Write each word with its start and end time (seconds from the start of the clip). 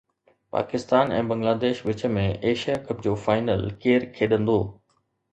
پاڪستان 0.55 1.11
۽ 1.17 1.25
بنگلاديش 1.31 1.81
وچ 1.89 2.01
۾ 2.15 2.23
Asia 2.51 2.77
cup 2.87 3.03
جو 3.07 3.13
final 3.27 3.61
ڪير 3.83 4.07
کيڏندو؟ 4.17 4.57